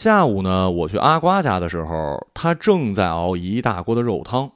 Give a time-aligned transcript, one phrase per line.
[0.00, 4.48] 下午呢，我去阿瓜家的时候，他正在熬一大锅的肉汤。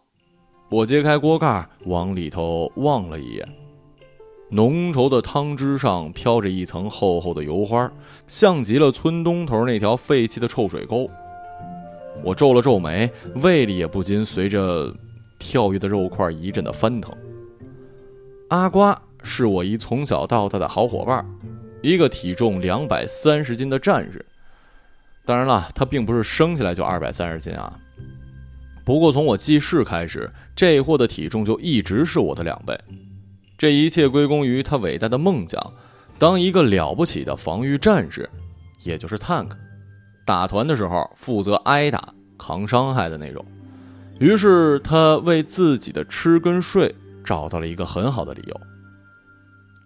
[0.70, 3.48] 我揭开锅盖，往里头望了一眼，
[4.50, 7.90] 浓稠的汤汁上飘着一层厚厚的油花，
[8.28, 11.10] 像极了村东头那条废弃的臭水沟。
[12.22, 14.94] 我皱了皱眉，胃里也不禁随着
[15.40, 17.12] 跳跃的肉块一阵的翻腾。
[18.50, 21.28] 阿瓜是我一从小到大的好伙伴，
[21.82, 24.24] 一个体重两百三十斤的战士。
[25.24, 27.72] 当然了，他并不是生下来就二百三十斤啊。
[28.84, 32.76] 不过从我记事开始，这货的体重就一直是我的两倍。
[33.56, 35.72] 这一切归功于他伟大的梦想，
[36.18, 38.28] 当一个了不起的防御战士，
[38.82, 39.50] 也就是 tank。
[40.24, 43.44] 打团的时候负责挨打、扛伤害的那种。
[44.18, 46.92] 于是他为自己的吃跟睡
[47.24, 48.60] 找到了一个很好的理由。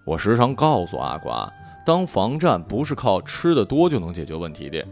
[0.07, 1.53] 我时常告诉阿瓜，
[1.85, 4.83] 当防战不是靠吃的多就能解决问题的。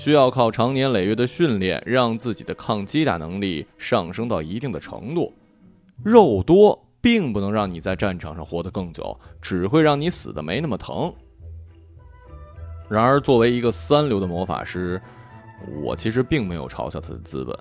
[0.00, 5.30] 需要靠长年累月的训练，让自己的抗击打能力上升到一定的程度。
[6.02, 11.12] 肉多并不能让你在战场上活得更久，只会让你死的没那么疼。
[12.88, 14.98] 然而，作为一个三流的魔法师，
[15.84, 17.54] 我其实并没有嘲笑他的资本。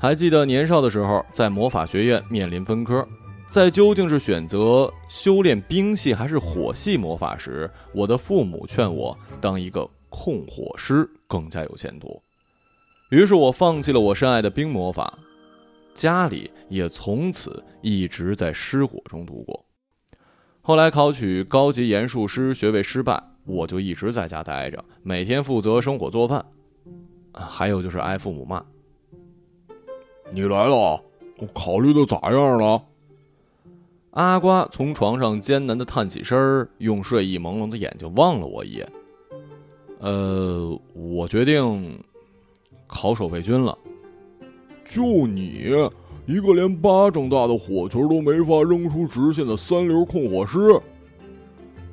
[0.00, 3.06] 还记得年少的时候，在魔法学院面临分科，
[3.48, 11.08] 在究竟是选择修炼冰系还是火系魔法时，我的父母劝我当一个控火师。
[11.26, 12.20] 更加有前途，
[13.10, 15.16] 于是我放弃了我深爱的冰魔法，
[15.94, 19.64] 家里也从此一直在失火中度过。
[20.60, 26.44] 后来考取高级研术师学位失败，我就一直在家待着，每天负责生火做饭，
[27.32, 28.60] 还有就是挨父母骂。
[30.32, 31.00] 你来了，
[31.38, 32.82] 我考虑的咋样了？
[34.10, 38.90] 阿瓜从床上艰难的探起身儿，用睡意朦胧的眼睛望了我一眼。
[40.00, 41.98] 呃，我决定
[42.86, 43.76] 考守备军了。
[44.84, 45.70] 就你
[46.26, 50.58] 一个连巴掌大的火球都没法扔出直线的三流控火师。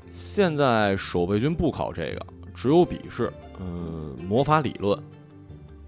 [0.09, 2.25] 现在守备军不考这个，
[2.55, 4.97] 只有笔试，嗯，魔法理论。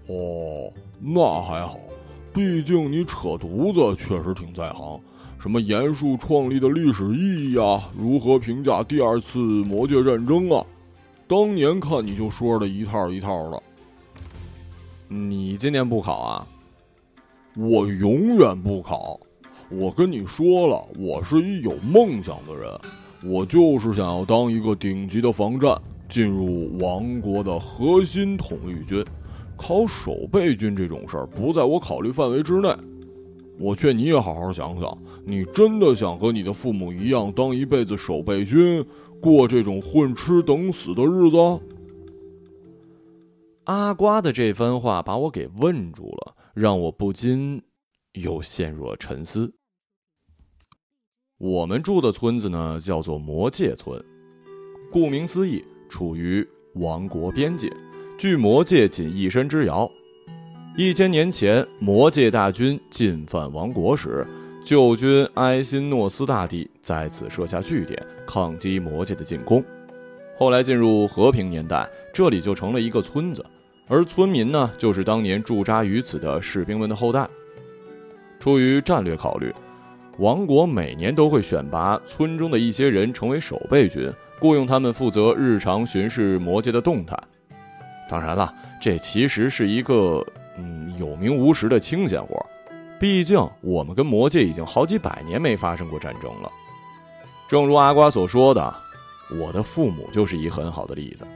[0.08, 1.80] 哦，那还好，
[2.34, 5.00] 毕竟你扯犊子确实挺在行。
[5.38, 7.88] 什么严肃创立的历史意义啊？
[7.98, 10.62] 如何评价第二次魔界战争啊？
[11.30, 13.62] 当年看你就说的一套一套的，
[15.06, 16.46] 你今年不考啊？
[17.56, 19.20] 我永远不考。
[19.68, 29.06] 我跟你说了，我是一有梦想的人，我就是想要当一个顶级的防战，进入王国的核心统御军。
[29.56, 32.74] 考守备军这种事儿不在我考虑范围之内。
[33.56, 38.84] 我劝你也好好想想，你真的想和你的父母一样当一辈子守备军？
[39.20, 41.36] 过这种混吃等死的日子，
[43.64, 47.62] 阿瓜的这番话把我给问住了，让我不禁
[48.14, 49.52] 又陷入了沉思。
[51.36, 54.02] 我们住的村子呢，叫做魔界村，
[54.90, 57.70] 顾名思义，处于王国边界，
[58.18, 59.90] 距魔界仅一山之遥。
[60.76, 64.26] 一千年前，魔界大军进犯王国时。
[64.70, 69.64] 旧军埃辛诺斯大帝在此设下据点，抗击魔界的进攻。
[70.38, 73.44] 后来进入和平年代，这里就成了一个村子，
[73.88, 77.28] 而村民呢，就是当年驻扎于此的士兵们的后代。
[78.38, 79.52] 出于战略考虑，
[80.18, 87.18] 王国每年都会选拔村中的一些人成为守备军，雇佣他们负责日常巡视魔界的动态。
[88.08, 90.24] 当然了，这其实是一个
[90.56, 92.46] 嗯有名无实的清闲活。
[93.00, 96.52] 毕竟，我们跟魔界已经好几百年没发生过战争了。
[97.48, 98.74] 正如阿瓜所说的，
[99.40, 101.26] 我的父母就是一很好的例子。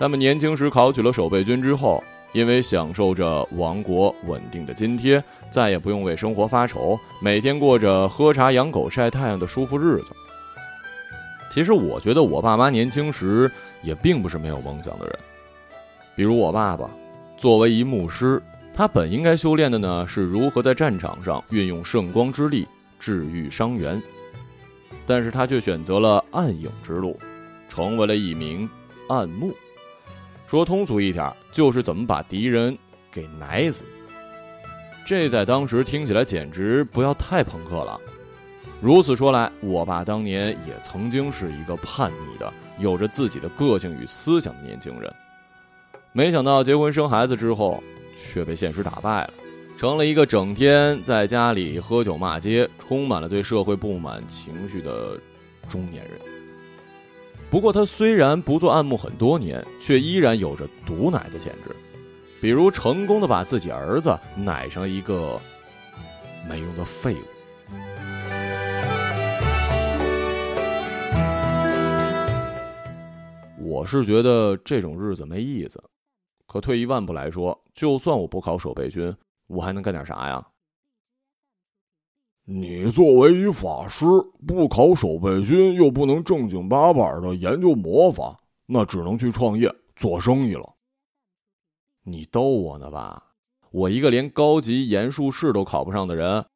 [0.00, 2.02] 他们年轻时考取了守备军之后，
[2.32, 10.06] 因为享受着王国稳定的津贴，再也不用为生活发愁，每天过着喝茶、养狗、晒太阳的舒服日子。
[11.50, 13.52] 其实，我觉得我爸妈年轻时
[13.82, 15.18] 也并不是没有梦想的人。
[16.14, 16.88] 比如我爸爸，
[17.36, 18.42] 作为一牧师。
[18.76, 22.68] 他本应该修炼的呢，是如何在战场上运用圣光之力
[22.98, 24.00] 治愈伤员，
[25.06, 27.18] 但是他却选择了暗影之路，
[27.70, 28.68] 成为了一名
[29.08, 29.50] 暗牧。
[30.46, 32.76] 说通俗一点，就是怎么把敌人
[33.10, 33.86] 给奶死。
[35.06, 37.98] 这在当时听起来简直不要太朋克了。
[38.82, 45.10] 如此说来，我爸当年也曾经是一个叛逆的、有着自己的个性与思想的年轻人。
[46.12, 47.82] 没想到结婚生孩子之后。
[48.16, 49.34] 却被现实打败了，
[49.76, 55.20] 成了一个整天在家里喝酒骂街、充满了对社会不满情绪的
[55.68, 56.14] 中年人。
[57.48, 61.76] 不过，他虽然不做暗牧很多年，却依然有着毒奶的潜质，
[62.40, 65.38] 比如成功的把自己儿子奶成一个
[66.48, 67.18] 没用的废物。
[73.58, 75.82] 我是觉得这种日子没意思，
[76.46, 79.14] 可退一万步来说，就算我不考守备军，
[79.46, 80.46] 我还能干点啥呀？
[82.44, 84.06] 你作为一法师，
[84.46, 90.74] 不考守备军，又不能正经八百的研究魔法，那只能去创业做生意了。
[92.04, 93.20] 你逗我呢吧？
[93.72, 96.46] 我一个连高级研术士都考不上的人，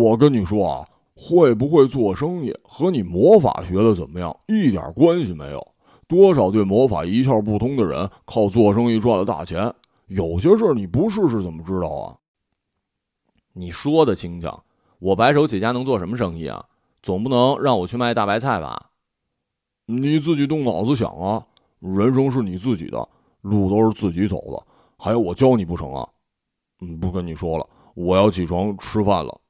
[0.00, 5.74] 我跟你说啊，会不会做生意和你魔法学的怎么样一点关系没有。
[6.08, 9.72] 多少对魔法一窍不通的人，靠做生意赚了大钱。
[10.06, 12.16] 有些事儿你不试试怎么知道啊？
[13.52, 14.64] 你说的轻巧，
[14.98, 16.64] 我白手起家能做什么生意啊？
[17.02, 18.90] 总不能让我去卖大白菜吧？
[19.84, 21.46] 你自己动脑子想啊！
[21.80, 23.08] 人生是你自己的，
[23.42, 24.66] 路都是自己走的，
[24.96, 26.08] 还要我教你不成啊？
[26.80, 29.40] 嗯，不跟你说了，我要起床吃饭了。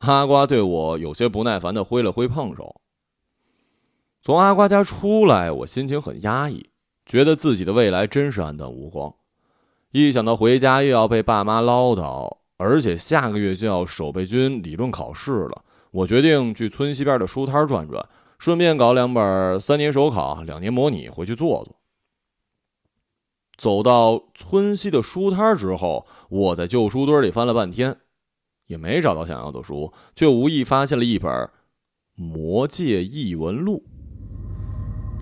[0.00, 2.80] 阿瓜对我有些不耐烦的挥了挥胖手。
[4.22, 6.70] 从阿瓜家出来，我心情很压抑，
[7.06, 9.14] 觉得自己的未来真是黯淡无光。
[9.92, 12.40] 一想到回家又要被爸妈唠叨。
[12.62, 18.06] 而且下个月就要守备军理论考试了，我决定去村西边的书摊转转，
[18.38, 21.76] 顺便搞两本三年手考、两年模拟回去做做。
[23.56, 27.96] 走到村西的书摊之后，我在旧书堆里翻了半天，
[28.66, 31.32] 也没找到想要的书，却无意发现了一本
[32.14, 33.82] 《魔界异闻录》。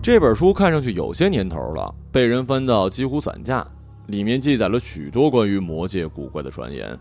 [0.01, 3.67] 这本书看上去有些年头了，被人翻到几乎散架，
[4.07, 6.99] 里面记载了许多关于魔界古怪的传言。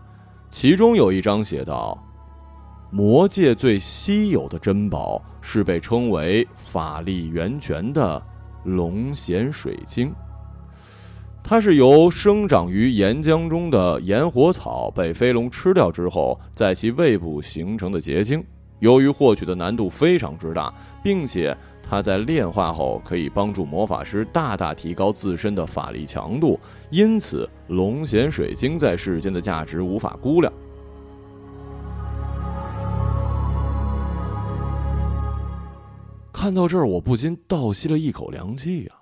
[0.50, 1.96] 其中有一章写道
[2.90, 8.20] ：“魔界最稀有的珍宝是被称为法力源泉的
[8.64, 10.12] 龙涎水晶。
[11.42, 18.44] 它是由生长于岩浆中的岩火草被飞龙吃掉之后，在其胃部形成的结晶。
[18.80, 20.72] 由于获取的难度非常之大，
[21.02, 21.56] 并且……”
[21.90, 26.60] 它在炼化后可以帮助魔法师大大提高自身的法力强度，
[26.90, 30.52] 因此龙涎水晶在世间的价值无法估量。
[36.30, 38.94] 看到这儿，我不禁倒吸了一口凉气呀。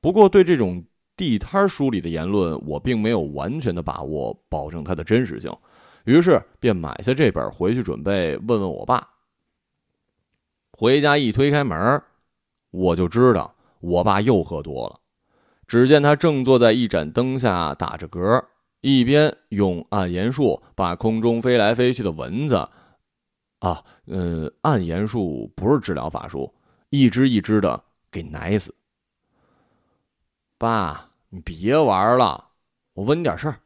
[0.00, 0.84] 不过，对这种
[1.16, 5.52] 地摊书里的言论，我并没有完全的把握，保证它的真实性，
[6.04, 9.08] 于是便买下这本回去，准备问问我爸。
[10.72, 12.02] 回家一推开门，
[12.70, 14.98] 我就知道我爸又喝多了。
[15.66, 18.42] 只见他正坐在一盏灯下打着嗝，
[18.80, 22.68] 一边用暗炎术把空中飞来飞去的蚊子，
[23.58, 26.52] 啊，嗯，暗炎术不是治疗法术，
[26.88, 28.74] 一只一只的给奶死。
[30.58, 32.48] 爸，你别玩了，
[32.94, 33.60] 我问你点事儿。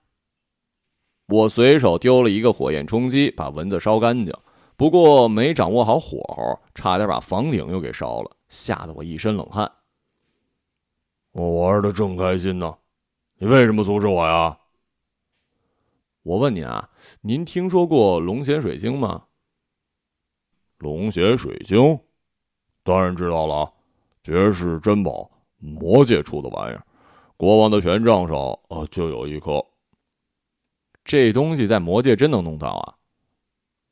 [1.26, 4.34] 我随手丢了一个火焰冲击，把蚊子烧干净。
[4.76, 9.70] 不过没掌握好火候，差点把房顶又给烧了，吓得我一身冷汗。
[11.32, 12.76] 我玩的正开心呢，
[13.38, 14.58] 你为什么阻止我呀？
[16.24, 16.90] 我问您啊，
[17.20, 19.24] 您听说过龙涎水晶吗？
[20.78, 21.98] 龙涎水晶，
[22.82, 23.72] 当然知道了，
[24.22, 26.84] 绝世珍宝，魔界出的玩意儿，
[27.36, 28.36] 国王的权杖上
[28.68, 29.64] 啊就有一颗。
[31.04, 32.94] 这东西在魔界真能弄到啊？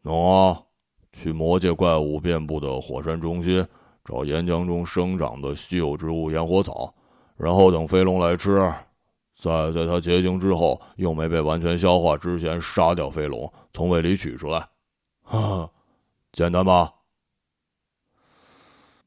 [0.03, 0.63] 能啊。
[1.15, 3.63] 去魔界怪物遍布的火山中心，
[4.03, 6.91] 找岩浆中生长的稀有植物炎火草，
[7.37, 8.59] 然后等飞龙来吃，
[9.35, 14.67] 再在它结晶之后又没被完全消化之前杀掉飞龙，从胃里取出来。
[15.23, 15.71] 哈哈，
[16.33, 16.91] 简单吧？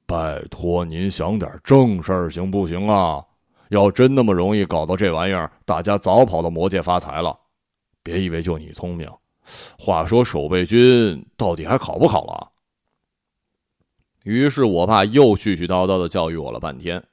[0.05, 3.25] 拜托您想点正事儿行不行啊？
[3.69, 7.35] 要真那么容易搞到这玩意儿，大家早跑到魔界发财了。
[8.05, 9.09] 别以为就你聪明。
[9.79, 12.51] 话说守备军到底还考不考了？
[14.23, 17.03] 于是我爸又絮絮叨叨的教育我了半天。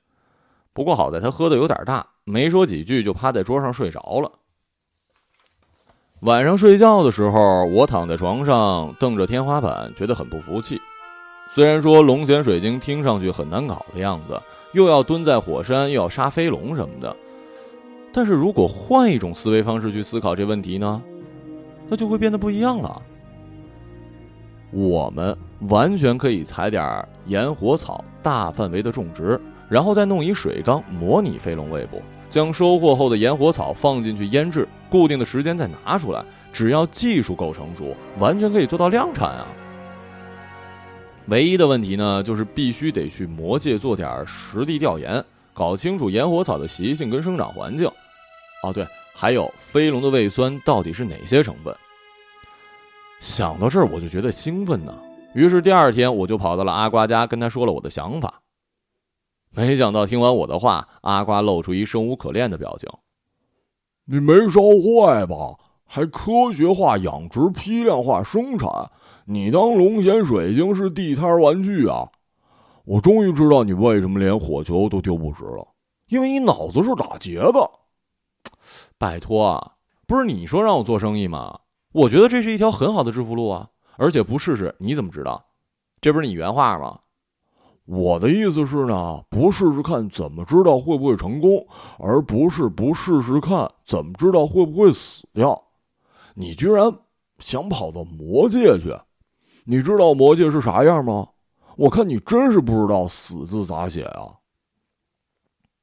[0.75, 4.31] 不过好在他喝的有点大，没说几句就趴在桌上睡着了。
[6.21, 10.79] 晚上睡觉的时候，我躺在床上瞪着天花板，觉得很不服气。
[11.49, 14.41] 虽然说龙涎水晶听上去很难搞的样子，
[14.73, 17.15] 又要蹲在火山，又要杀飞龙什么的，
[18.12, 21.02] 但是如果换一种思维方式去思考这问题呢？
[21.88, 23.02] 那就会变得不一样了。
[24.71, 25.37] 我们
[25.69, 29.38] 完全可以采点盐火草，大范围的种植，
[29.69, 32.00] 然后再弄一水缸模拟飞龙胃部，
[32.31, 36.25] 将收获后的盐火草放进去腌制，固定的时间再拿出来。
[36.52, 39.47] 只要技术够成熟，完全可以做到量产啊！
[41.26, 45.23] 唯一的问题呢，就是必须得去魔界做点实地调研，
[45.54, 47.90] 搞清楚萤火草的习性跟生长环境。
[48.62, 51.75] 哦，对，还有飞龙的胃酸到底是哪些成分？
[53.19, 54.97] 想到这儿，我就觉得兴奋呢。
[55.35, 58.40] 于是第二天，我就跑到了阿瓜家，跟他说了我的想法。
[59.50, 62.88] 没想到听完我的话，阿瓜露出一生无可恋的表情。
[64.04, 65.57] 你没烧坏吧？
[65.85, 68.69] 还科学化养殖、批量化生产？
[69.25, 72.09] 你当龙涎水晶是地摊玩具啊？
[72.85, 75.66] 我终于知道你为什么连火球都丢不直了，
[76.09, 77.71] 因为你脑子是打结的。
[79.02, 79.73] 拜托啊，
[80.06, 81.59] 不是你说让我做生意吗？
[81.90, 85.44] 我觉得这是一条很好的致富路啊，而且不试试你怎么知道？
[86.00, 87.00] 这不是你原话吗？
[87.85, 91.66] 我的意思是呢，不试试看怎么知道会不会成功，
[91.99, 95.61] 而不是不试试看怎么知道会不会死掉。
[96.35, 96.97] 你居然
[97.40, 98.97] 想跑到魔界去？
[99.64, 101.30] 你知道魔界是啥样吗？
[101.76, 104.37] 我看你真是不知道“死”字咋写啊。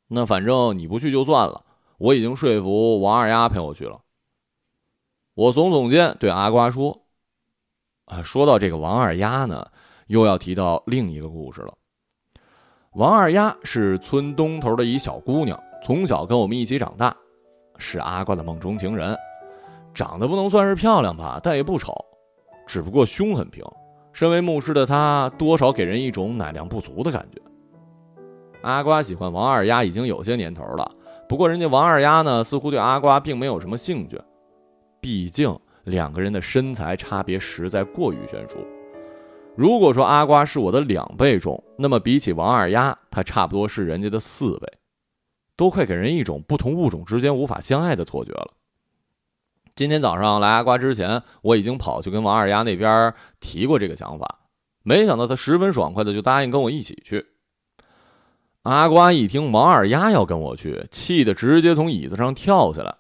[0.08, 1.66] 那反正你不去就算了，
[2.00, 4.00] 我已经说服王二丫陪我去了。
[5.36, 7.04] 我耸耸肩，对阿瓜说
[8.06, 9.68] ：“啊，说到这个王二丫呢，
[10.08, 11.74] 又要提到另一个故事了。
[12.94, 17.16] 王二丫是村东头的一小姑娘，从小跟我们一起长大，
[17.78, 19.16] 是阿瓜的梦中情人。
[19.94, 21.94] 长得不能算是漂亮吧，但也不丑，
[22.66, 23.64] 只不过胸很平。
[24.14, 27.42] 身为牧师的她，多少给人一种奶量不足的感觉。
[28.62, 30.92] 阿瓜喜欢王二丫已经有些年头了，
[31.30, 34.20] 不过人家王二丫呢，似乎对阿瓜并没有什么兴趣。”
[35.00, 38.58] 毕竟两个人的身材差别实在过于悬殊。
[39.56, 44.68] 如果说阿瓜是我的两倍重，那么比起王二丫，他差不多是人家的四倍，
[45.56, 48.54] 都快给人一种不同物种之间无法相爱的错觉了。
[49.76, 54.40] 今天早上来阿瓜之前，我已经跑去跟王二丫那边提过这个想法，
[54.82, 57.24] 没想到他十分爽快的就答应跟我一起去。
[58.64, 62.94] 阿瓜一听王二丫要跟我去，气得直接从椅子上跳下来。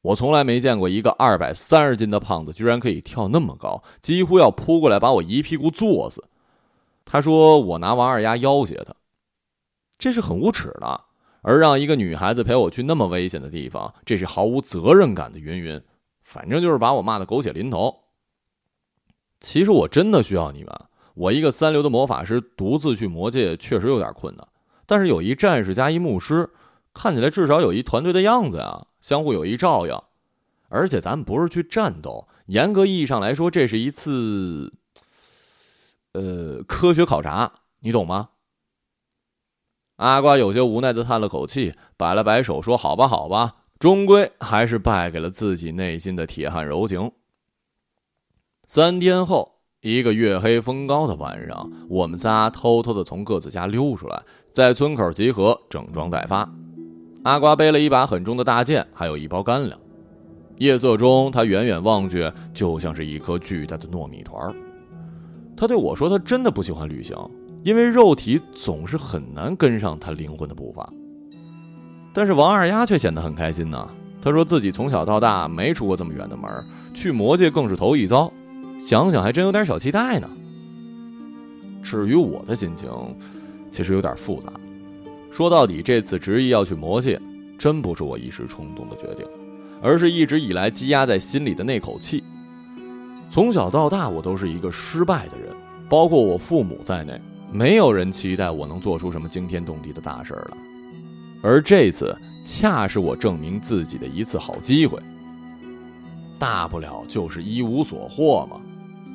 [0.00, 6.24] 我从来没见过一个二百三十斤的胖子居然可以跳那么高，几乎要扑过来把我一屁股坐死。
[7.04, 8.94] 他说我拿王二丫要挟他，
[9.98, 11.00] 这是很无耻的；
[11.42, 15.38] 而让一个女孩子陪我去那么危险的地方，这是毫无责任感的。
[15.38, 15.80] 云云，
[16.22, 17.94] 反正就是把我骂得狗血淋头。
[19.40, 20.72] 其实我真的需要你们，
[21.14, 24.46] 我一个三流的魔法师独自去魔界确实有点困难，
[24.86, 26.50] 但是有一战士加一牧师，
[26.92, 28.86] 看起来至少有一团队的样子呀。
[29.00, 29.94] 相互有一照应，
[30.68, 34.72] 而且咱们不是去战斗，严格意义上来说，这是一次，
[36.12, 38.30] 呃，科学考察，你懂吗？
[39.96, 47.12] 阿瓜有些无奈的叹了口气，摆了摆手说：“好吧，好吧，终归还是败给了自己内心的铁汉柔情。”
[48.66, 49.53] 三天后，
[49.84, 56.50] 一个月黑风高的晚上，我们仨偷偷的从各自家溜出来，在村口集合，整装待发。
[57.24, 59.78] 阿瓜背了一把很重的大剑，还有一包干粮。
[60.56, 64.54] 夜色中，他远远望去，就像是一颗巨大的糯米团。
[65.54, 67.14] 他对我说：“他真的不喜欢旅行，
[67.62, 70.90] 因为肉体总是很难跟上他灵魂的步伐。”
[72.14, 73.86] 但是王二丫却显得很开心呢。
[74.22, 76.50] 他说自己从小到大没出过这么远的门，
[76.94, 78.32] 去魔界更是头一遭，
[78.84, 80.28] 想想还真有点小期待呢。
[81.82, 82.90] 至于我的心情，
[83.70, 84.52] 其实有点复杂。
[85.30, 87.18] 说到底，这次执意要去魔界，
[87.58, 89.24] 真不是我一时冲动的决定，
[89.82, 92.22] 而是一直以来积压在心里的那口气。
[93.30, 95.48] 从小到大，我都是一个失败的人，
[95.88, 97.18] 包括我父母在内，
[97.50, 100.58] 没有人期待我能做出什么惊天动地的大事儿来。
[101.42, 102.14] 而这次，
[102.44, 105.00] 恰是我证明自己的一次好机会。
[106.38, 108.60] 大不了就是一无所获嘛，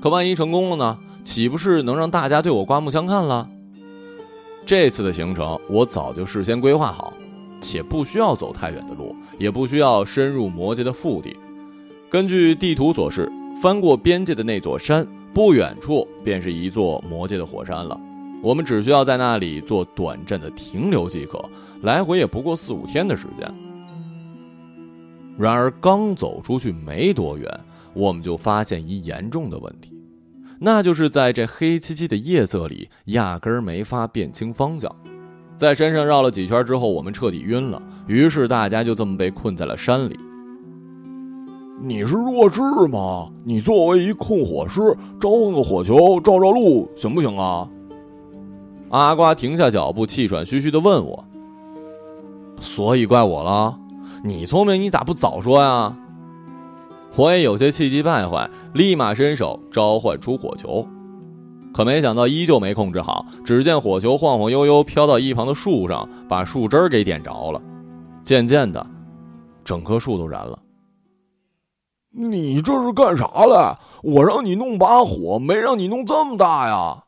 [0.02, 0.98] 可万一成功了呢？
[1.24, 3.48] 岂不是能让大家对我刮目相看了？
[4.66, 7.14] 这次的行程我早就事先规划好，
[7.62, 11.36] 且不需要走太远的路，也不需要深入魔界的腹地。
[12.10, 18.00] 根据地图所示，翻过边界的那座山，不远处便是一座魔界的火山了。
[18.42, 21.44] 我们只需要在那里做短暂的停留即可，
[21.82, 23.54] 来回也不过四五天的时间。
[25.38, 27.60] 然而，刚走出去没多远，
[27.94, 29.94] 我们就发现一严重的问题。
[30.60, 34.94] 那就是在这黑漆漆的夜色里，压根儿没法辨清方向。
[35.56, 37.82] 在山上绕了几圈之后，我们彻底晕了。
[38.08, 40.20] 于是大家就这么被困在了山里。
[41.82, 43.30] 你是弱智吗？
[43.46, 44.82] 你作为一控火师，
[45.20, 47.70] 召唤个火球照照路行不行啊？
[48.90, 51.24] 阿瓜停下脚步，气喘吁吁地问我
[52.60, 53.80] ：“所以怪我了？
[54.26, 55.96] 你聪明，你咋不早说呀？”
[57.20, 60.88] 我也有些气急败坏，立马伸手召唤出火球。
[61.74, 67.62] 可没想到依旧没控制好，只见火球晃晃悠悠飘到一旁的树上，把树枝给点着了。
[68.24, 68.88] 渐渐的，
[69.66, 70.58] 整棵树都燃了。
[72.12, 73.76] 你这是干啥嘞？
[74.02, 77.04] 我让你弄把火，没让你弄这么大呀！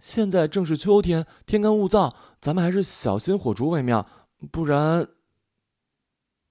[0.00, 2.10] 现在正是秋天，天干物燥，
[2.40, 4.06] 咱们还是小心火烛为妙，
[4.50, 5.06] 不然……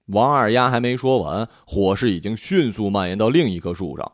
[0.06, 4.12] 王二丫还没说完，火势已经迅速蔓延到另一棵树上。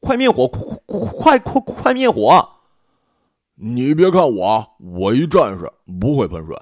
[0.00, 0.46] 快灭火！
[0.48, 2.48] 快快快快灭火！
[3.54, 6.56] 你别看我，我一战士不会喷水。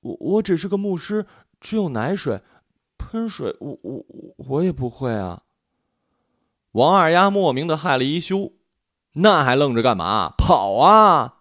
[0.00, 1.26] 我我只是个牧师，
[1.60, 2.40] 只有奶水，
[2.96, 4.04] 喷水我我
[4.36, 5.42] 我也不会啊。
[6.72, 8.52] 王二丫莫名的害了一羞，
[9.14, 10.34] 那还愣着干嘛？
[10.36, 11.34] 跑啊！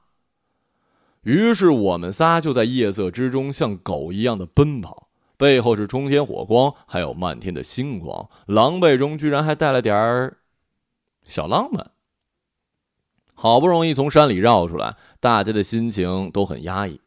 [1.22, 5.06] 于是我们仨就在夜色之中像狗一样的奔跑，
[5.38, 10.38] 背后是冲天火光，还有漫天的星光，狼狈中居然还带了点儿。
[11.24, 11.91] 小浪漫。
[13.34, 17.00] 好不容易从山里绕出来，大家的心情都很压抑。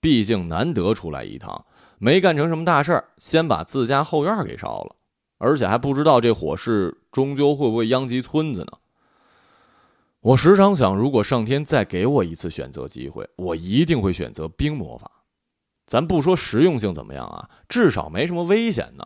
[0.00, 1.66] 毕竟难得出来一趟，
[1.98, 4.94] 没干成什么大事儿，先把自家后院给烧了，
[5.38, 8.78] 而且还不知道这火势终究会不会殃及村子呢。
[10.20, 15.10] 我时常想，如果上天再给我一次选择机会，我一定会选择冰魔法。
[15.86, 19.04] 咱不说实用性怎么样啊，至少没什么危险呢。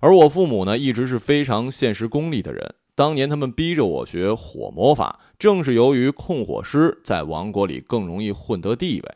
[0.00, 2.74] 而我父母呢，一直是非常现实功利的人。
[2.94, 9.14] 当年他们逼着我学火魔法，正是由于控火师在王国里更容易混得地位。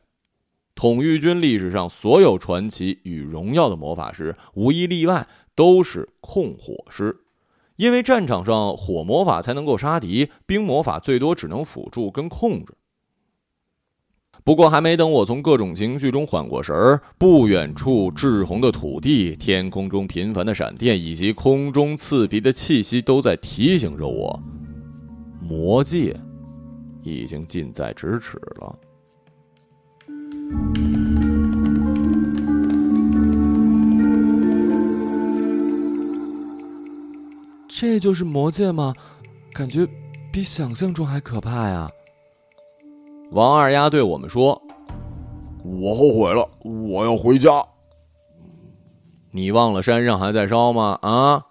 [0.75, 7.20] 统御军历史上所有传奇与荣耀的魔法师，无一例外都是控火师，
[7.76, 12.75] 因为战场上火魔法才能够杀敌，冰魔法最多只能辅助跟控制。
[14.50, 24.42] 不过，还没等我从各种情绪中缓过神儿，不远处赤红的土地、天空中频繁的闪电以及空中刺鼻的气息，都在提醒着我，
[25.40, 26.16] 魔界
[27.04, 28.76] 已经近在咫尺了。
[37.68, 38.92] 这就是魔界吗？
[39.53, 39.87] 感觉
[40.33, 41.88] 比想象中还可怕呀！
[43.33, 44.61] 王二丫对我们说
[45.62, 47.64] ：“我后悔了，我要回家。
[49.31, 50.99] 你忘了山上还在烧吗？
[51.01, 51.45] 啊？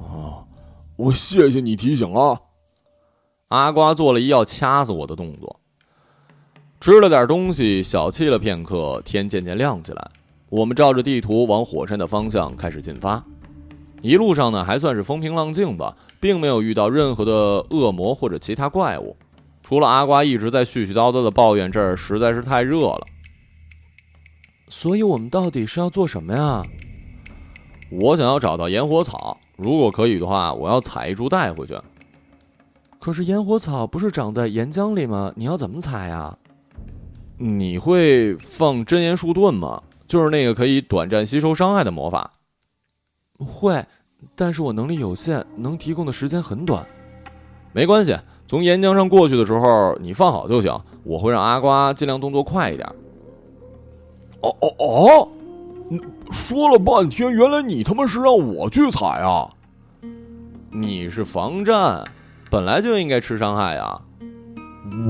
[0.00, 0.46] 啊！
[0.94, 2.40] 我谢谢你提醒啊。”
[3.48, 5.58] 阿瓜做了一要掐死我的动作。
[6.80, 10.10] 吃了点东西，小憩了片刻，天渐渐亮起来。
[10.50, 13.24] 我们照着地图往火山的方向开始进发。
[14.02, 17.32] 一路上呢，还算是风平浪静吧，并没有遇到任何的
[17.70, 19.16] 恶魔或者其他怪物。
[19.64, 23.06] 除了阿瓜一直在絮絮叨叨的抱怨这儿实在是太热了，
[24.68, 26.62] 所以我们到底是要做什么呀？
[27.90, 31.76] 我想要找到炎火草，如果可以的话，我要采一株带回去。
[32.98, 35.32] 可是炎火草不是长在岩浆里吗？
[35.34, 36.36] 你要怎么采呀？
[37.38, 39.82] 你会放真言树盾吗？
[40.06, 42.32] 就是那个可以短暂吸收伤害的魔法。
[43.38, 43.84] 会，
[44.34, 46.86] 但是我能力有限，能提供的时间很短。
[47.72, 48.14] 没关系。
[48.46, 50.78] 从岩浆上过去的时候，你放好就行。
[51.02, 52.88] 我会让阿瓜尽量动作快一点。
[54.40, 55.28] 哦哦哦！
[56.30, 59.48] 说了半天，原来你他妈是让我去踩啊！
[60.70, 62.04] 你是防战，
[62.50, 64.00] 本来就应该吃伤害呀。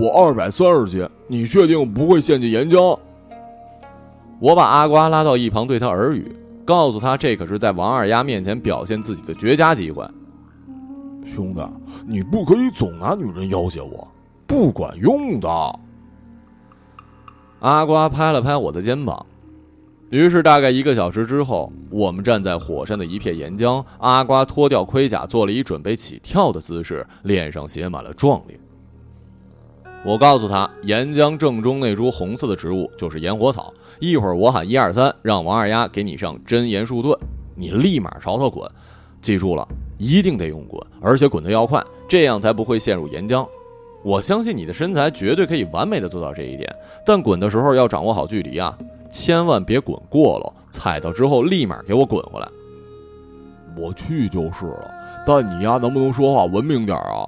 [0.00, 2.98] 我二百三十斤，你确定不会陷进岩浆？
[4.40, 10.04] 我把阿瓜拉到一旁，对他耳语，告诉他这可是在王二丫面前表现自己的绝佳机会。
[11.24, 11.60] 兄弟。
[12.06, 14.06] 你不可以总拿女人要挟我，
[14.46, 15.48] 不管用的。
[17.60, 19.24] 阿瓜拍了拍我的肩膀。
[20.10, 23.84] 于是，大概一个小时之后，我们站在火山的一片岩浆。
[23.98, 28.60] 阿瓜脱掉盔甲，做了一准备起跳的姿势，脸上写满了壮烈。
[30.04, 33.72] 我告诉他，岩浆正中那株红色的植物就是炎火草。
[33.98, 37.18] 一会儿我喊一二三，让王二丫给你上真言树盾，
[37.56, 38.70] 你立马朝他滚。
[39.22, 39.66] 记住了，
[39.98, 41.82] 一定得用滚，而且滚得要快。
[42.06, 43.46] 这样才不会陷入岩浆。
[44.02, 46.70] 我相信你的身材绝对可以完美的做到这一点，
[47.06, 48.76] 但滚的时候要掌握好距离啊，
[49.10, 52.48] 千万别滚过了，踩到之后立马给我滚回来。
[53.76, 54.90] 我去就是了，
[55.26, 57.26] 但你丫能不能说话文明点啊？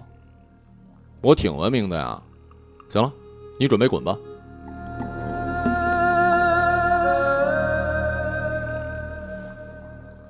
[1.22, 2.22] 我挺文明的呀。
[2.88, 3.10] 行了，
[3.58, 4.16] 你准备滚吧。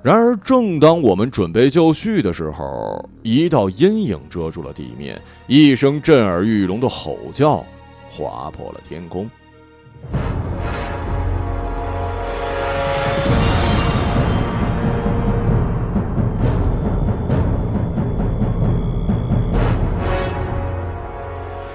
[0.07, 7.57] 然而，正当我们准备就绪的时候，一道阴影遮住了地面，一声震耳欲聋的吼叫
[8.09, 9.29] 划破了天空。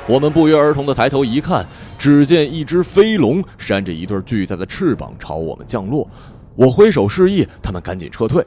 [0.07, 1.67] 我们不约而同的抬头一看，
[1.99, 6.09] 只见一只飞龙扇着一对巨大的翅膀朝我们降落。
[6.55, 8.45] 我挥手示意，他们赶紧撤退。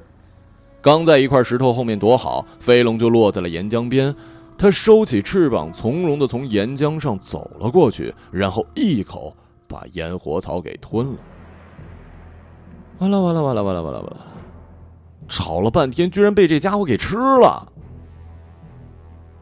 [0.82, 4.16] 刚在一块石头后面躲好，飞龙就落在了岩浆边。
[4.58, 9.36] 它收起翅膀，从容的从岩浆上走了过去，然后一口
[9.68, 11.18] 把烟火草给吞了。
[13.00, 14.26] 完了完了完了完了完了完了！
[15.28, 17.68] 吵了半天，居然被这家伙给吃了！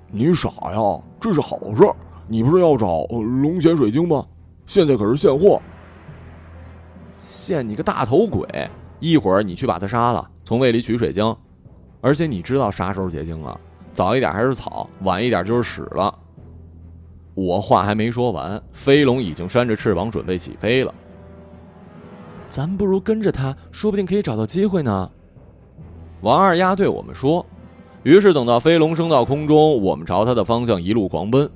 [0.10, 1.02] 你傻呀？
[1.20, 1.84] 这是好事！
[2.28, 4.26] 你不是要找龙涎水晶吗？
[4.66, 5.62] 现在可是现货！
[7.24, 8.46] 现你个大头鬼！
[9.00, 11.36] 一会儿你去把他杀了，从胃里取水晶。
[12.02, 13.58] 而且你知道啥时候结晶啊？
[13.94, 16.14] 早一点还是草，晚一点就是屎了。
[17.34, 20.94] 我话还没说完，飞龙已经扇着翅膀准备起飞了。
[22.50, 25.10] 咱不如跟着他，说不定可以找到机会呢。
[26.22, 27.46] 王二丫对我们说。
[28.04, 31.50] 于是等到飞龙升到空中，我们朝它的方向一路狂奔。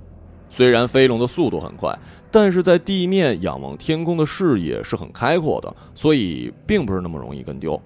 [0.50, 1.98] 虽然飞龙的速度很快，
[2.32, 7.80] 但是在地面仰望天空的视野是很开阔的，所以并不是那么容易跟丢。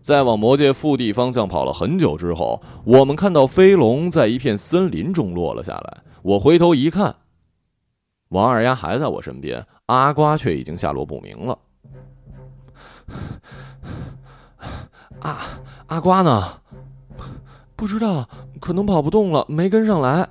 [0.00, 6.02] 在往魔界腹地方向跑了很久之后，我们看到飞龙在一片森林中落了下来。
[6.22, 7.14] 我回头一看，
[8.30, 11.58] 王二丫还在我身边，阿瓜却已经下落不明了。
[15.20, 15.38] 阿
[15.86, 16.60] 阿瓜呢？
[17.76, 18.28] 不知道，
[18.60, 20.28] 可能跑不动了，没跟上来。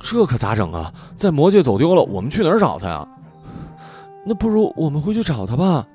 [0.00, 0.92] 这可咋整啊？
[1.14, 3.06] 在魔界走丢了，我们去哪儿找他呀？
[4.26, 5.86] 那不如我们回去找他吧。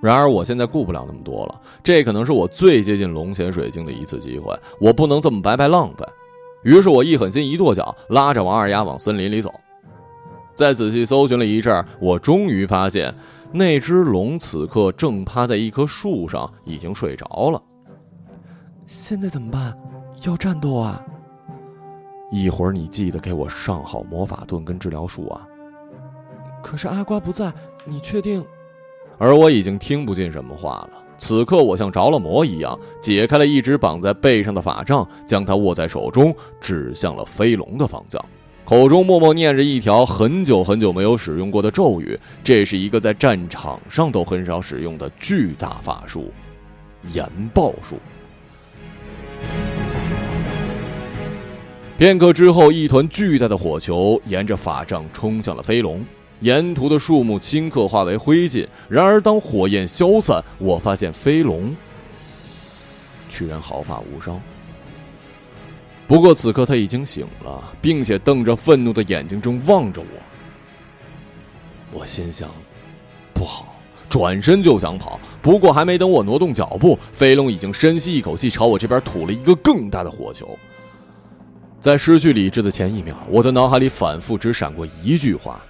[0.00, 6.06] 然而我现在顾不了那么多了，这可能是我最接近龙潜水晶的一次机会，我不能这么白白浪费。
[6.62, 9.52] 于是我一狠心，一跺脚，拉着王二丫往森林里走。
[10.54, 13.12] 再仔细搜寻了一阵，我终于发现。
[13.50, 17.62] 那只龙此刻正趴在一棵树上，已经睡着了。
[18.86, 19.76] 现在怎么办？
[20.26, 21.02] 要战斗啊！
[22.30, 25.46] 一会儿你记得给我上好魔法盾跟治疗术啊！
[26.62, 27.52] 可是阿瓜不在，
[27.84, 28.44] 你确定？
[29.16, 30.90] 而我已经听不进什么话了。
[31.16, 38.24] 此刻我像着了魔一样，解开了一直绑在背上的法杖，将它握在手中，指向了飞龙的方向。
[38.64, 46.30] 口中默默念着一条很久很久没有使用过的咒语，这是一个在战场上都很少使用的巨大法术——
[47.14, 47.96] 岩爆术。
[51.98, 56.00] 片刻之后，一团巨大的火球沿着法杖冲向了飞龙，
[56.38, 58.64] 沿途的树木顷刻化为灰烬。
[58.88, 61.74] 然而，当火焰消散，我发现飞龙
[63.28, 64.40] 居然毫发无伤。
[66.06, 71.98] 不过此刻他已经醒了，并且瞪着愤怒的眼睛正望着我。
[71.98, 72.48] 我心想，
[73.34, 73.74] 不好，
[74.08, 75.18] 转身就想跑。
[75.42, 80.56] 不过还没等我挪动脚步，飞龙已经深吸一口气，朝我这边吐了一个更大的火球。
[81.80, 85.64] 在失去理智的前一秒，我的脑海里反复只闪过一句话：“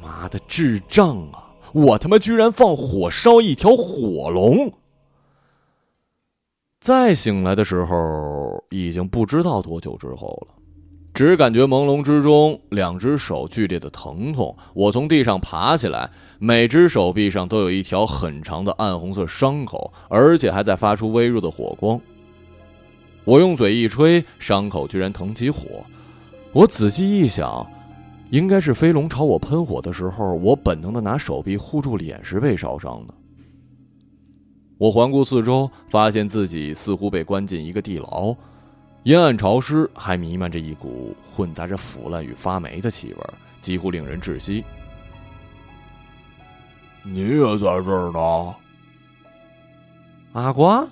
[0.00, 1.48] 妈的，智障啊！
[1.72, 4.70] 我他妈居然放火烧一条火龙！”
[6.80, 10.54] 再醒来的时候，已经不知道多久之后了，
[11.14, 14.56] 只感觉朦胧之中，两只手剧烈的疼痛。
[14.74, 22.00] 我从地上爬起来，每只手臂上都有一条很长的暗红色伤口，而且还在发出微弱的火光。
[23.24, 25.84] 我用嘴一吹，伤口居然腾起火。
[26.52, 27.64] 我仔细一想，
[28.30, 33.14] 应该是飞龙朝我喷火的时候，我本能的拿手臂护住脸时被烧伤的。
[34.78, 38.34] 我环顾四周，发现自己似乎被关进一个地牢，
[39.02, 43.20] 阴暗潮湿，还弥漫着一股混杂着腐烂与发霉的气味，
[43.60, 44.64] 几乎令人窒息。
[47.02, 48.54] 你也在这儿呢，
[50.32, 50.88] 阿瓜。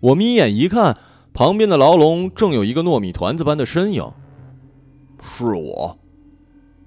[0.00, 0.96] 我眯眼一看，
[1.32, 4.08] 旁边的牢笼正有一个糯米团子般的身影。
[5.20, 5.98] 是我，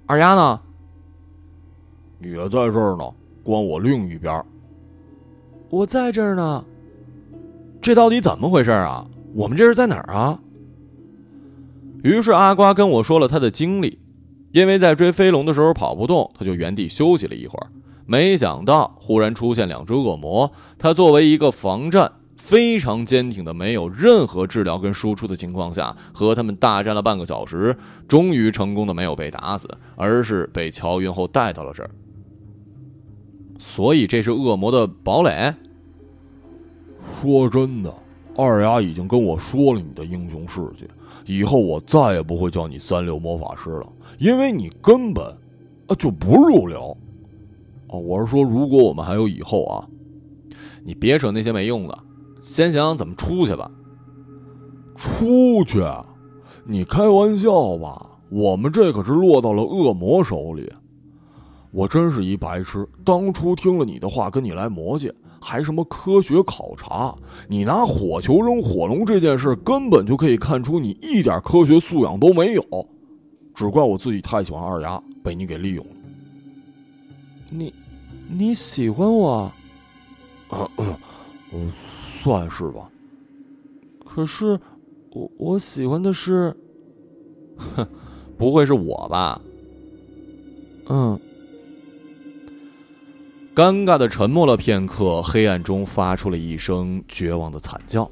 [0.06, 0.60] 二丫呢？
[2.20, 3.04] 也在这儿呢，
[3.42, 4.42] 关我另一边。
[5.68, 6.64] 我在这儿呢，
[7.80, 9.06] 这到底怎么回事啊？
[9.34, 10.38] 我们这是在哪儿啊？
[12.02, 13.98] 于是阿瓜跟我说了他的经历，
[14.52, 17.66] 因为在追飞龙的时候跑不动，他就原地休息了一会儿。
[18.06, 22.10] 没想到忽然出现两只恶魔，他作为一个防战
[22.44, 27.74] 非常坚挺的，没有任何治疗跟输出的情况下，和他们大战了半个小时，
[28.08, 31.90] 终于成功的没有被打死，而是被乔云后带到了这儿。
[33.58, 35.54] 所以这是恶魔的堡垒。
[37.20, 37.94] 说真的，
[38.36, 40.84] 二丫已经跟我说了你的英雄事迹，
[41.24, 45.24] 以后我再也不会叫你三流魔法师了，因为你根本
[45.86, 46.94] 啊就不入流。
[47.86, 49.86] 哦，我是说，如果我们还有以后啊，
[50.82, 51.96] 你别扯那些没用的，
[52.42, 53.70] 先想想怎么出去吧。
[54.94, 55.82] 出去？
[56.64, 58.10] 你开玩笑吧？
[58.28, 60.70] 我们这可是落到了恶魔手里。
[61.70, 67.14] 我真是一白痴，当初听了你的话跟你来魔界，还什么科学考察？
[67.48, 72.62] 你拿火球扔火龙这件事，根本就可以看出你一点科学素养都没有。
[73.54, 75.92] 只怪我自己太喜欢二丫，被你给利用了。
[77.50, 77.74] 你，
[78.28, 79.52] 你喜欢我？
[81.52, 81.72] 嗯，
[82.22, 82.88] 算是吧。
[84.04, 84.58] 可是，
[85.10, 86.54] 我我喜欢的是，
[87.56, 87.86] 哼，
[88.38, 89.40] 不会是我吧？
[90.88, 91.18] 嗯。
[93.54, 98.10] 尴尬的沉默了片刻，黑暗中发出了一声绝望的惨叫。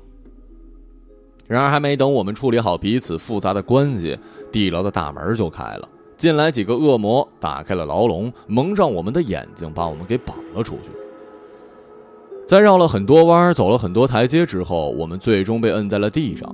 [1.46, 4.18] 然而，还没等我们处理好彼此复杂的关系，
[4.52, 10.90] 地牢的大门就开了，进来几个恶魔，打开了牢笼，蒙上我们的眼睛，把我们给绑了出去。
[12.50, 16.52] 在绕了很多弯，走了很多台阶之后，我们最终被摁在了地上。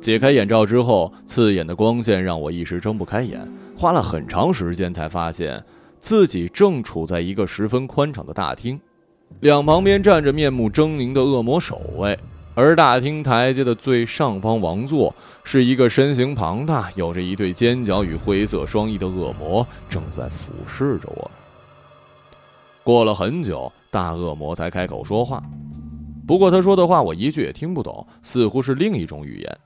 [0.00, 3.44] 解开眼罩之后，刺眼的光线让我一时睁不开眼，
[3.76, 5.60] 花了很长时间才发现。
[5.98, 8.80] 自己正处在一个十分宽敞的大厅，
[9.40, 12.16] 两旁边站着面目狰狞的恶魔守卫，
[12.54, 21.43] 而大厅台阶的最上方王座是一个身形庞大、有着一对尖角与灰色双翼的恶魔，正在俯视着我们。
[22.84, 25.42] 过了很久，大恶魔才开口说话，
[26.26, 29.58] 不过他说的话我一句也听不懂，似乎是另一种语言。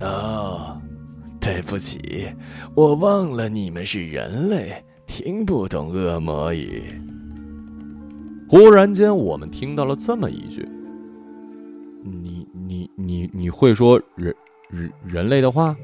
[0.00, 0.80] 哦。
[1.40, 2.26] 对不起，
[2.74, 6.98] 我忘了你们是人类，听不懂恶魔语。
[8.48, 10.66] 忽然间，我们听到了这么一句
[12.02, 14.34] ：“你、你、你、你会说人、
[14.70, 15.76] 人、人类的话？”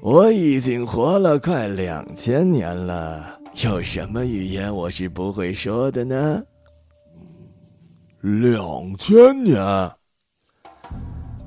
[0.00, 6.42] 我已经活了快两千年了，有什么语言我是不会说的呢？
[8.20, 9.56] 两千年。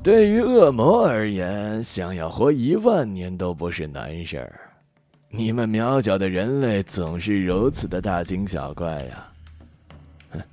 [0.02, 4.60] 对于恶魔而言，想要活一万年都不是难事儿。
[5.30, 9.32] 你们渺小的人类总是如此的大惊小怪呀！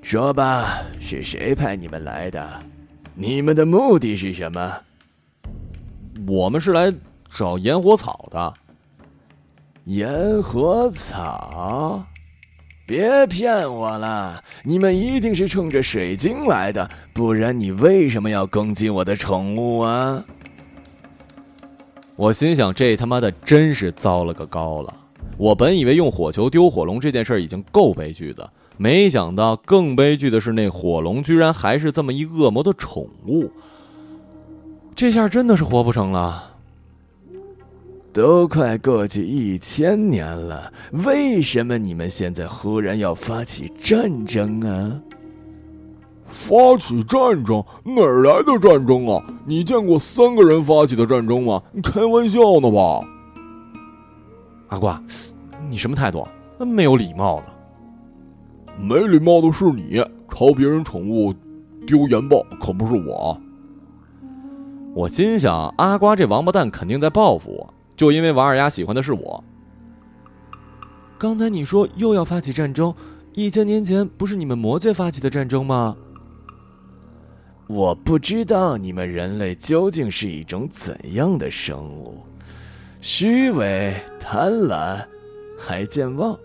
[0.00, 2.62] 说吧，是谁派你们来的？
[3.14, 4.80] 你们的目的是什么？
[6.26, 6.90] 我们是来
[7.28, 8.54] 找炎火草的。
[9.88, 12.04] 烟火草。
[12.86, 14.42] 别骗我了！
[14.62, 20.22] 你们一定是冲着水晶来的，不然你为什么要攻击我的宠物啊？
[22.16, 24.94] 我心想，这他妈的真是糟了个高了！
[25.38, 33.50] 我本以为用火球丢火龙这件事已经够悲剧的，没想到更悲剧的是，那火龙居然还是这么一恶魔的宠物。
[34.94, 36.47] 这下真的是活不成了。
[38.18, 40.72] 都快过去一千年了，
[41.06, 45.00] 为什么你们现在忽然要发起战争啊？
[46.26, 47.62] 发起战争？
[47.84, 49.24] 哪儿来的战争啊？
[49.46, 51.62] 你见过三个人发起的战争吗？
[51.70, 53.06] 你开玩笑呢吧？
[54.70, 55.00] 阿瓜，
[55.70, 56.26] 你什么态度？
[56.58, 57.44] 那没有礼貌的。
[58.82, 61.32] 没礼貌的是你，朝别人宠物
[61.86, 63.40] 丢盐爆，可不是我。
[64.92, 67.74] 我心想，阿瓜这王八蛋肯定在报复我。
[67.98, 69.44] 就因为王二丫喜欢的是我。
[71.18, 72.94] 刚才你说又要发起战争，
[73.34, 75.96] 一千年前不是你们魔界发起的战争吗？
[77.66, 82.22] 我不知道你们人类究竟是一种怎样的生物，
[83.00, 85.04] 虚伪、贪婪，
[85.58, 86.38] 还健忘。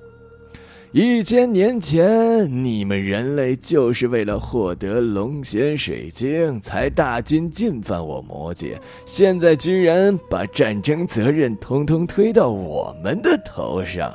[0.94, 8.80] 一千年前，你们人类就是为了获得龙涎水晶，才大军进犯我魔界。
[9.04, 14.14] 现在居然把战争责任通通推到我们的头上。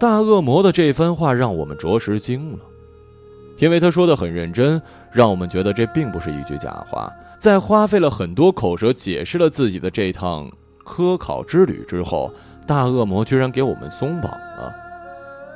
[0.00, 2.58] 大恶魔的这番话让我们着实惊了，
[3.58, 4.80] 因为他说的很认真，
[5.12, 7.12] 让我们觉得这并不是一句假话。
[7.38, 10.50] 在花费了很多口舌解释了自己的这趟
[10.82, 12.32] 科考之旅之后。
[12.66, 14.74] 大恶魔居然给我们松绑了，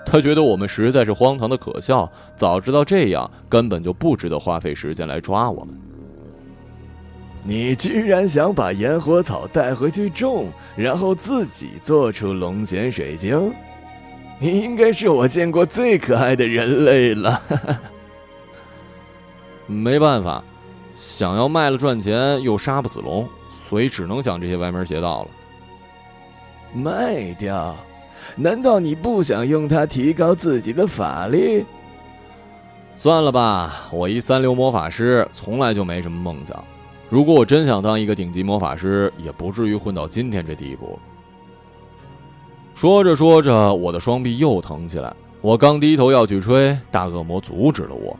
[0.06, 2.10] 他觉得我们实在是荒唐的可笑。
[2.36, 5.74] 早知道这样，根本就不值得花费时间来抓我们。
[7.42, 13.52] 你居然想把烟火草带回去种，然后自己做出龙涎水晶？
[14.38, 17.42] 你应该是我见过最可爱的人类了。
[19.66, 20.42] 没办法，
[20.94, 23.28] 想要卖了赚钱又杀不死龙，
[23.68, 25.30] 所以只能讲这些歪门邪道了。
[26.72, 27.76] 卖掉？
[28.36, 31.64] 难道你不想用它提高自己的法力？
[32.94, 36.62] 算了吧，我一三流魔法师，从来就没什么梦想。
[37.08, 40.98] 如果我真想当一个顶级魔法师，也不至于混到今天这地步。
[42.74, 45.12] 说着说着，我的双臂又疼起来。
[45.40, 48.16] 我刚低头要去吹，大恶魔阻止了我。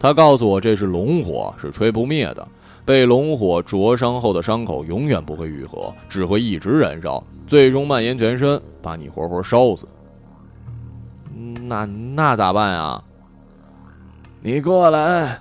[0.00, 2.48] 他告诉我这是龙火，是吹不灭的。
[2.86, 9.88] 被龙火灼伤后的伤口永远不会愈合，只会一直燃烧，最终蔓延全身，把你活活烧死。
[11.68, 13.02] 那那咋办呀？
[14.40, 15.40] 你过来。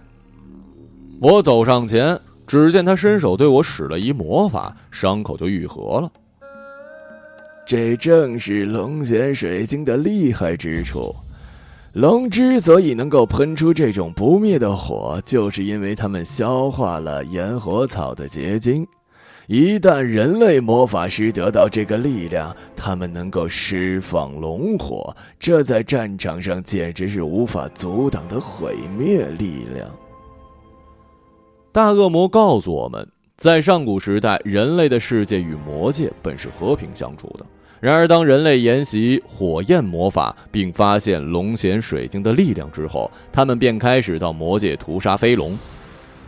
[1.21, 6.11] 我走上前，只见他伸手对我使了一魔法，伤口就愈合了。
[7.63, 11.15] 这正是龙涎水晶的厉害之处。
[11.95, 18.85] 龙之所以能够喷出这种不灭的火，就是因为它们消化了炎火草的结晶。
[19.47, 29.89] 一旦人类魔法师得到这个力量，他们能够释放龙火，这在战场上简直是无法阻挡的毁灭力量。
[31.71, 37.45] 大恶魔告诉我们，在上古时代，人类的世界与魔界本是和平相处的。
[37.81, 45.57] 然而，当人类研习火焰魔法，并发现龙涎水晶的力量之后，他们便开始到魔界屠杀飞龙。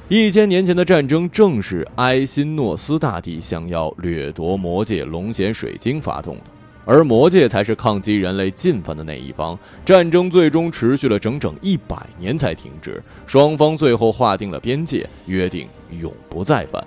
[0.09, 6.43] 一千年前的战争正是埃辛诺斯大帝想要掠夺魔界龙涎水晶发动的，
[6.85, 9.57] 而魔界才是抗击人类进犯的那一方。
[9.83, 15.67] 战争最终持续了整整一百年才停止，双方最后划定了边界，约定
[15.99, 16.81] 永不再犯。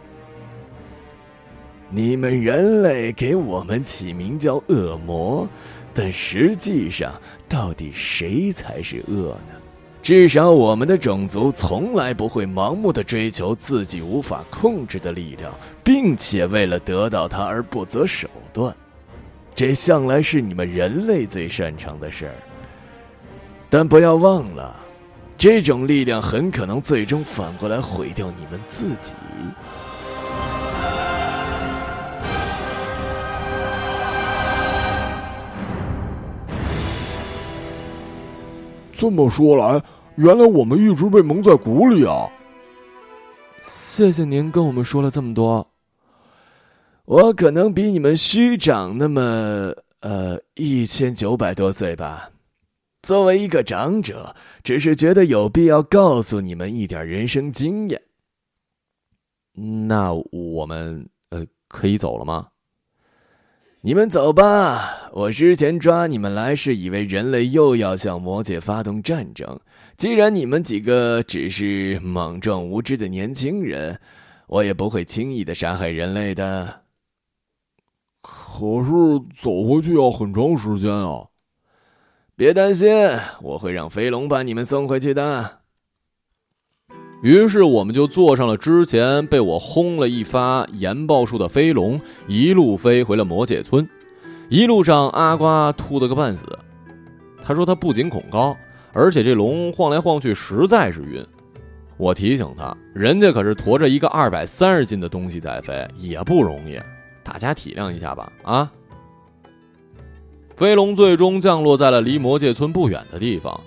[1.92, 5.48] 你们人类给我们起名叫恶魔，
[5.92, 7.12] 但实际上，
[7.48, 9.57] 到底谁才是恶呢？
[10.03, 15.53] 至少我们的种族从来不会盲目的追求自己无法控制的力量，
[15.85, 18.74] 并且为了得到它而不择手段。
[19.55, 22.35] 这向来是你们人类最擅长的事儿。
[23.68, 24.74] 但不要忘了，
[25.37, 29.12] 这种力量很可能最终反过来毁掉你们自己。
[39.01, 39.83] 这么说来，
[40.17, 42.29] 原来我们一直被蒙在鼓里啊！
[43.63, 45.67] 谢谢您跟我们说了这么多。
[47.07, 52.29] 我可能比你们虚长那么呃一千九百多岁吧。
[53.01, 58.03] 作为一个长者，只是觉得有必要告诉你们一点人生经验。
[59.89, 62.49] 那我们呃可以走了吗？
[63.83, 65.09] 你们走吧。
[65.12, 69.59] 我之前抓你们来是以为人类又要向魔界发动战争。
[69.97, 73.99] 既然你们几个只是莽撞无知的年轻人，
[74.49, 76.83] 我也不会轻易的杀害人类的。
[78.21, 78.90] 可是
[79.35, 81.25] 走回去要很长时间啊！
[82.37, 82.90] 别担心，
[83.40, 85.60] 我会让飞龙把你们送回去的。
[87.22, 93.87] 于是我们就坐上了之前被我轰了一发岩爆术的飞龙，一路飞回了魔界村。
[94.48, 96.46] 一路上，阿瓜吐得个半死。
[97.42, 98.56] 他说他不仅恐高，
[98.92, 101.24] 而且这龙晃来晃去实在是晕。
[101.98, 106.80] 我提醒他，人家可是驮着一个二百三十斤的东西在飞，也不容易，
[107.22, 108.33] 大家体谅一下吧。
[108.42, 108.72] 啊！
[110.56, 113.61] 飞龙最终降落在了离魔界村不远的地方。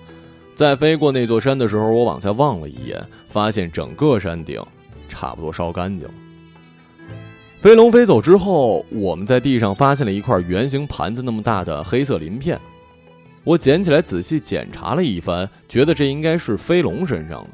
[0.54, 4.62] 在飞过那座山的时候，我往下望了一眼，发现整个山顶
[5.08, 6.14] 差不多烧干净了。
[7.60, 12.60] 飞龙飞走之后，我们在地上发现了一块圆形盘子那么大的黑色鳞片。
[13.42, 17.50] 我捡起来仔细检查了一番，觉得这应该是飞龙身上的。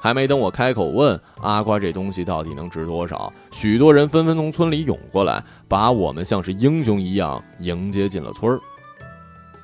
[0.00, 8.60] 还没等我开口问阿瓜这东西到底能值多少，许多人纷纷从村里涌过来，把我们像是英雄一样迎接进了村儿，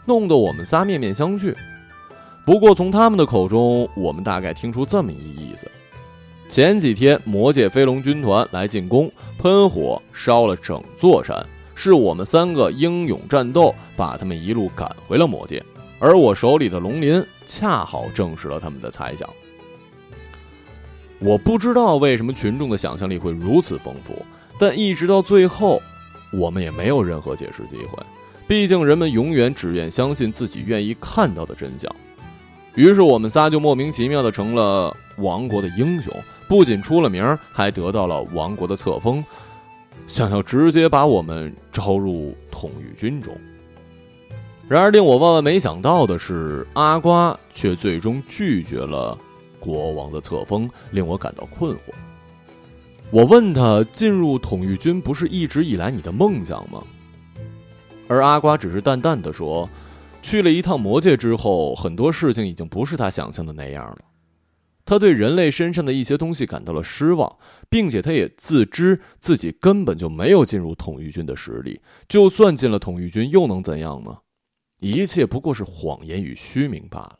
[0.04, 1.54] 弄得我们仨面面相觑。
[2.44, 5.70] 不过，从他们的口中，我们大概听出这么一意思：
[6.48, 15.62] 前几天魔界飞龙军团来进攻，喷火烧了整座山，是我们三个英勇战斗，把他们一路赶回了魔界。
[16.00, 19.30] 而我手里的龙鳞恰好证实了他们的猜想。
[21.20, 24.20] 我不知道为什么群众的想象力会如此丰富，
[24.58, 25.80] 但一直到最后，
[26.32, 28.02] 我们也没有任何解释机会。
[28.48, 31.88] 毕竟，人们永远只愿相信自己愿意看到的真相。
[32.74, 36.10] 于是我们仨就莫名其妙的成了王国的英雄，
[36.48, 39.22] 不仅出了名，还得到了王国的册封，
[40.06, 43.36] 想要直接把我们招入统御军中。
[44.68, 49.18] 然而令我万万没想到的是，阿瓜却最终拒绝了
[49.60, 51.92] 国王的册封，令我感到困惑。
[53.10, 56.82] 我问他：“进入统御军不是一直以来你的梦想吗？”
[58.08, 59.68] 而阿瓜只是淡淡的说。
[60.22, 63.98] 去了一趟魔界之后，很多事情已经不是他想象的那样了。
[64.84, 67.36] 他对人类身上的一些东西感到了失望，
[67.68, 71.80] 并且他也自知自己根本就没有进入统御军的实力。
[72.08, 74.18] 就算进了统御军，又能怎样呢？
[74.80, 77.18] 一切不过是谎言与虚名罢了。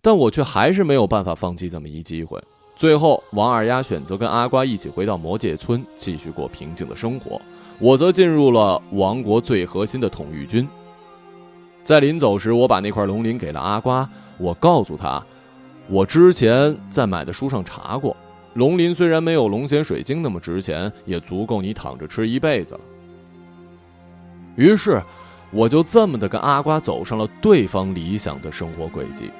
[0.00, 2.40] 但我却还是没有办法放弃这么一机会。
[2.76, 7.40] 最后，王二丫选择跟阿瓜一起回到魔界村，继续过平静的生活。
[7.80, 10.68] 我则进入了王国最核心的统御军。
[11.84, 14.08] 在临走时，我把那块龙鳞给了阿瓜，
[14.38, 15.22] 我告诉他，
[15.86, 18.16] 我之前在买的书上查过，
[18.54, 22.80] 龙鳞虽然没有龙涎水晶那么值钱，也足够你躺着吃一辈子了。
[24.56, 25.02] 于是，
[25.50, 29.30] 我就这么的跟阿瓜走上了对方理想的生活轨迹。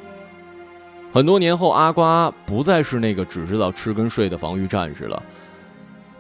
[1.12, 5.22] 很多年后，阿瓜不再是那个只知道吃跟睡的防御战士了。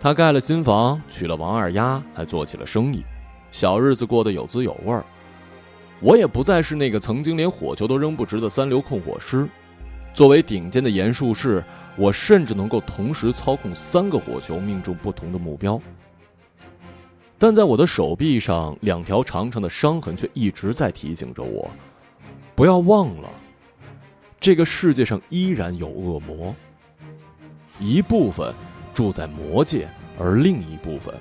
[0.00, 3.04] 他盖了新房，娶了王二丫，还做起了生意，
[3.50, 5.04] 小日子过得有滋有味儿。
[6.04, 9.48] 我也不再是那个曾经连火球都扔不直的三流控火师。
[10.12, 11.64] 作为顶尖的炎术士，
[11.96, 15.80] 我甚至能够同时操控三个火球，命中不同的目标。
[17.38, 21.70] 但在我的手臂上，两条长长的伤痕却一直在提醒着我：
[22.54, 23.30] 不要忘了。
[24.38, 26.54] 这个世界上依然有恶魔，
[27.80, 28.52] 一部分
[28.92, 29.88] 住在魔界，
[30.18, 31.14] 而另一部分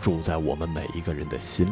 [0.00, 1.70] 住在我们每一个人的心里。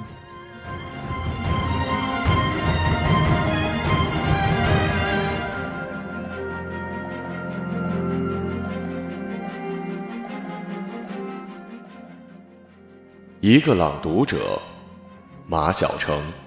[13.41, 14.59] 一个朗读者，
[15.47, 16.44] 马晓成。